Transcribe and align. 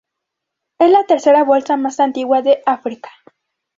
Es 0.79 0.89
la 0.89 1.03
tercera 1.05 1.43
bolsa 1.43 1.77
más 1.77 1.99
antigua 1.99 2.41
de 2.41 2.63
África. 2.65 3.11